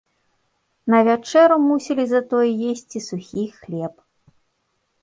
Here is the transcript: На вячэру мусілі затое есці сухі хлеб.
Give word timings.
На 0.93 1.01
вячэру 1.07 1.57
мусілі 1.67 2.03
затое 2.15 2.49
есці 2.71 3.05
сухі 3.13 3.45
хлеб. 3.63 3.95